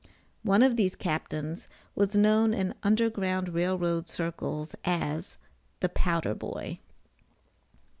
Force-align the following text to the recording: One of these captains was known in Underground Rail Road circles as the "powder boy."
One 0.41 0.63
of 0.63 0.77
these 0.77 0.95
captains 0.95 1.67
was 1.93 2.15
known 2.15 2.55
in 2.55 2.73
Underground 2.81 3.49
Rail 3.49 3.77
Road 3.77 4.09
circles 4.09 4.75
as 4.83 5.37
the 5.79 5.89
"powder 5.89 6.33
boy." 6.33 6.79